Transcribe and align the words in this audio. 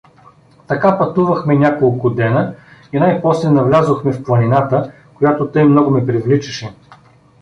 Така 0.67 0.97
пътувахме 0.99 1.55
няколко 1.55 2.09
дена 2.09 2.55
и 2.93 2.99
най-после 2.99 3.49
навлязохме 3.49 4.11
в 4.13 4.23
планината, 4.23 4.91
която 5.13 5.47
тъй 5.51 5.65
много 5.65 5.91
ме 5.91 6.05
привличаше. 6.05 6.73